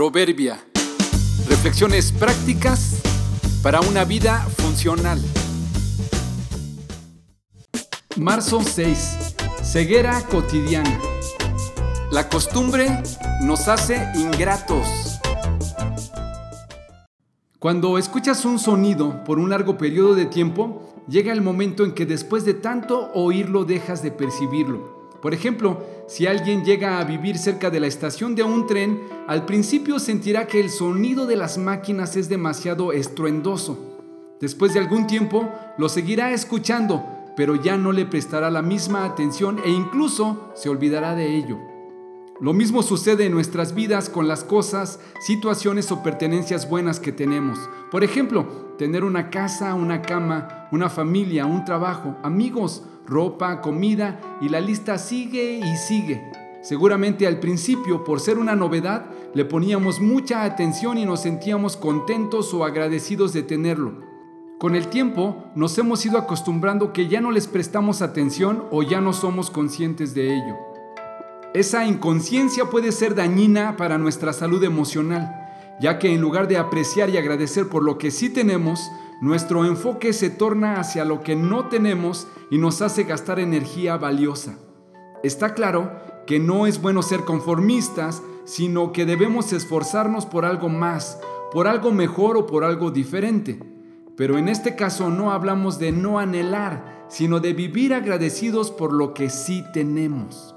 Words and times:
Proverbia. 0.00 0.58
Reflexiones 1.46 2.10
prácticas 2.10 3.02
para 3.62 3.82
una 3.82 4.06
vida 4.06 4.38
funcional. 4.56 5.20
Marzo 8.16 8.62
6. 8.62 9.34
Ceguera 9.62 10.22
cotidiana. 10.22 10.98
La 12.10 12.30
costumbre 12.30 12.88
nos 13.42 13.68
hace 13.68 14.10
ingratos. 14.14 15.20
Cuando 17.58 17.98
escuchas 17.98 18.46
un 18.46 18.58
sonido 18.58 19.22
por 19.24 19.38
un 19.38 19.50
largo 19.50 19.76
periodo 19.76 20.14
de 20.14 20.24
tiempo, 20.24 20.94
llega 21.08 21.30
el 21.30 21.42
momento 21.42 21.84
en 21.84 21.92
que 21.92 22.06
después 22.06 22.46
de 22.46 22.54
tanto 22.54 23.10
oírlo 23.12 23.66
dejas 23.66 24.02
de 24.02 24.12
percibirlo. 24.12 24.99
Por 25.20 25.34
ejemplo, 25.34 25.84
si 26.08 26.26
alguien 26.26 26.64
llega 26.64 26.98
a 26.98 27.04
vivir 27.04 27.36
cerca 27.38 27.70
de 27.70 27.80
la 27.80 27.86
estación 27.86 28.34
de 28.34 28.42
un 28.42 28.66
tren, 28.66 29.00
al 29.26 29.44
principio 29.44 29.98
sentirá 29.98 30.46
que 30.46 30.60
el 30.60 30.70
sonido 30.70 31.26
de 31.26 31.36
las 31.36 31.58
máquinas 31.58 32.16
es 32.16 32.28
demasiado 32.28 32.92
estruendoso. 32.92 33.78
Después 34.40 34.72
de 34.72 34.80
algún 34.80 35.06
tiempo 35.06 35.50
lo 35.76 35.88
seguirá 35.90 36.32
escuchando, 36.32 37.04
pero 37.36 37.54
ya 37.54 37.76
no 37.76 37.92
le 37.92 38.06
prestará 38.06 38.50
la 38.50 38.62
misma 38.62 39.04
atención 39.04 39.60
e 39.64 39.70
incluso 39.70 40.50
se 40.54 40.70
olvidará 40.70 41.14
de 41.14 41.36
ello. 41.36 41.69
Lo 42.40 42.54
mismo 42.54 42.82
sucede 42.82 43.26
en 43.26 43.32
nuestras 43.32 43.74
vidas 43.74 44.08
con 44.08 44.26
las 44.26 44.44
cosas, 44.44 44.98
situaciones 45.20 45.92
o 45.92 46.02
pertenencias 46.02 46.70
buenas 46.70 46.98
que 46.98 47.12
tenemos. 47.12 47.58
Por 47.90 48.02
ejemplo, 48.02 48.46
tener 48.78 49.04
una 49.04 49.28
casa, 49.28 49.74
una 49.74 50.00
cama, 50.00 50.66
una 50.72 50.88
familia, 50.88 51.44
un 51.44 51.66
trabajo, 51.66 52.16
amigos, 52.22 52.82
ropa, 53.06 53.60
comida 53.60 54.38
y 54.40 54.48
la 54.48 54.60
lista 54.62 54.96
sigue 54.96 55.58
y 55.58 55.76
sigue. 55.76 56.32
Seguramente 56.62 57.26
al 57.26 57.40
principio, 57.40 58.04
por 58.04 58.20
ser 58.20 58.38
una 58.38 58.56
novedad, 58.56 59.04
le 59.34 59.44
poníamos 59.44 60.00
mucha 60.00 60.44
atención 60.44 60.96
y 60.96 61.04
nos 61.04 61.20
sentíamos 61.20 61.76
contentos 61.76 62.54
o 62.54 62.64
agradecidos 62.64 63.34
de 63.34 63.42
tenerlo. 63.42 64.00
Con 64.58 64.76
el 64.76 64.88
tiempo 64.88 65.44
nos 65.54 65.76
hemos 65.76 66.06
ido 66.06 66.16
acostumbrando 66.16 66.94
que 66.94 67.06
ya 67.06 67.20
no 67.20 67.32
les 67.32 67.48
prestamos 67.48 68.00
atención 68.00 68.64
o 68.70 68.82
ya 68.82 69.02
no 69.02 69.12
somos 69.12 69.50
conscientes 69.50 70.14
de 70.14 70.34
ello. 70.36 70.69
Esa 71.52 71.84
inconsciencia 71.84 72.66
puede 72.66 72.92
ser 72.92 73.16
dañina 73.16 73.76
para 73.76 73.98
nuestra 73.98 74.32
salud 74.32 74.62
emocional, 74.62 75.34
ya 75.80 75.98
que 75.98 76.14
en 76.14 76.20
lugar 76.20 76.46
de 76.46 76.56
apreciar 76.56 77.10
y 77.10 77.16
agradecer 77.16 77.68
por 77.68 77.82
lo 77.82 77.98
que 77.98 78.12
sí 78.12 78.30
tenemos, 78.30 78.88
nuestro 79.20 79.64
enfoque 79.64 80.12
se 80.12 80.30
torna 80.30 80.78
hacia 80.78 81.04
lo 81.04 81.22
que 81.22 81.34
no 81.34 81.68
tenemos 81.68 82.28
y 82.52 82.58
nos 82.58 82.82
hace 82.82 83.02
gastar 83.02 83.40
energía 83.40 83.96
valiosa. 83.96 84.60
Está 85.24 85.54
claro 85.54 85.90
que 86.24 86.38
no 86.38 86.68
es 86.68 86.80
bueno 86.80 87.02
ser 87.02 87.24
conformistas, 87.24 88.22
sino 88.44 88.92
que 88.92 89.04
debemos 89.04 89.52
esforzarnos 89.52 90.26
por 90.26 90.44
algo 90.44 90.68
más, 90.68 91.18
por 91.50 91.66
algo 91.66 91.90
mejor 91.90 92.36
o 92.36 92.46
por 92.46 92.62
algo 92.62 92.92
diferente. 92.92 93.58
Pero 94.16 94.38
en 94.38 94.48
este 94.48 94.76
caso 94.76 95.10
no 95.10 95.32
hablamos 95.32 95.80
de 95.80 95.90
no 95.90 96.20
anhelar, 96.20 97.06
sino 97.08 97.40
de 97.40 97.54
vivir 97.54 97.92
agradecidos 97.92 98.70
por 98.70 98.92
lo 98.92 99.14
que 99.14 99.30
sí 99.30 99.64
tenemos. 99.72 100.54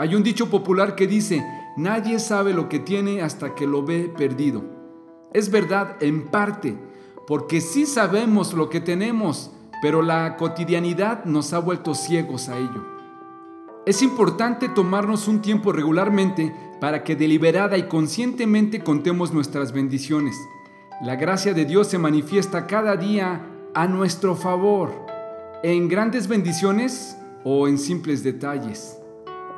Hay 0.00 0.14
un 0.14 0.22
dicho 0.22 0.48
popular 0.48 0.94
que 0.94 1.08
dice, 1.08 1.44
nadie 1.76 2.20
sabe 2.20 2.54
lo 2.54 2.68
que 2.68 2.78
tiene 2.78 3.20
hasta 3.20 3.56
que 3.56 3.66
lo 3.66 3.82
ve 3.82 4.12
perdido. 4.16 4.62
Es 5.32 5.50
verdad 5.50 5.96
en 6.00 6.28
parte, 6.28 6.78
porque 7.26 7.60
sí 7.60 7.84
sabemos 7.84 8.54
lo 8.54 8.70
que 8.70 8.80
tenemos, 8.80 9.50
pero 9.82 10.02
la 10.02 10.36
cotidianidad 10.36 11.24
nos 11.24 11.52
ha 11.52 11.58
vuelto 11.58 11.96
ciegos 11.96 12.48
a 12.48 12.58
ello. 12.58 12.86
Es 13.86 14.00
importante 14.00 14.68
tomarnos 14.68 15.26
un 15.26 15.42
tiempo 15.42 15.72
regularmente 15.72 16.54
para 16.80 17.02
que 17.02 17.16
deliberada 17.16 17.76
y 17.76 17.88
conscientemente 17.88 18.84
contemos 18.84 19.32
nuestras 19.32 19.72
bendiciones. 19.72 20.36
La 21.02 21.16
gracia 21.16 21.54
de 21.54 21.64
Dios 21.64 21.88
se 21.88 21.98
manifiesta 21.98 22.68
cada 22.68 22.96
día 22.96 23.44
a 23.74 23.88
nuestro 23.88 24.36
favor, 24.36 24.92
en 25.64 25.88
grandes 25.88 26.28
bendiciones 26.28 27.16
o 27.42 27.66
en 27.66 27.78
simples 27.78 28.22
detalles. 28.22 28.97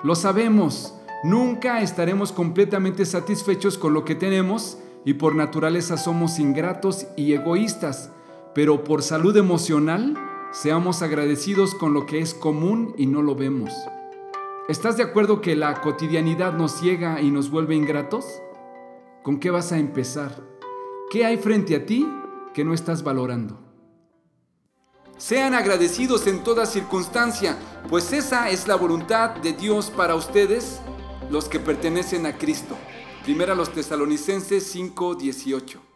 Lo 0.02 0.14
sabemos, 0.14 0.94
nunca 1.22 1.82
estaremos 1.82 2.32
completamente 2.32 3.04
satisfechos 3.04 3.76
con 3.76 3.92
lo 3.92 4.04
que 4.06 4.14
tenemos 4.14 4.78
y 5.04 5.14
por 5.14 5.34
naturaleza 5.34 5.98
somos 5.98 6.38
ingratos 6.38 7.06
y 7.16 7.34
egoístas, 7.34 8.10
pero 8.54 8.82
por 8.82 9.02
salud 9.02 9.36
emocional 9.36 10.16
seamos 10.52 11.02
agradecidos 11.02 11.74
con 11.74 11.92
lo 11.92 12.06
que 12.06 12.20
es 12.20 12.32
común 12.32 12.94
y 12.96 13.06
no 13.06 13.20
lo 13.20 13.34
vemos. 13.34 13.72
¿Estás 14.68 14.96
de 14.96 15.02
acuerdo 15.02 15.42
que 15.42 15.54
la 15.54 15.80
cotidianidad 15.82 16.54
nos 16.54 16.80
ciega 16.80 17.20
y 17.20 17.30
nos 17.30 17.50
vuelve 17.50 17.74
ingratos? 17.74 18.24
¿Con 19.22 19.38
qué 19.38 19.50
vas 19.50 19.72
a 19.72 19.78
empezar? 19.78 20.42
¿Qué 21.10 21.26
hay 21.26 21.36
frente 21.36 21.76
a 21.76 21.84
ti 21.84 22.08
que 22.54 22.64
no 22.64 22.72
estás 22.72 23.02
valorando? 23.02 23.69
Sean 25.20 25.52
agradecidos 25.52 26.26
en 26.26 26.42
toda 26.42 26.64
circunstancia, 26.64 27.54
pues 27.90 28.10
esa 28.14 28.48
es 28.48 28.66
la 28.66 28.74
voluntad 28.74 29.32
de 29.42 29.52
Dios 29.52 29.90
para 29.94 30.14
ustedes, 30.14 30.80
los 31.28 31.46
que 31.46 31.60
pertenecen 31.60 32.24
a 32.24 32.38
Cristo. 32.38 32.74
Primera 33.22 33.54
los 33.54 33.70
tesalonicenses 33.70 34.74
5:18. 34.74 35.89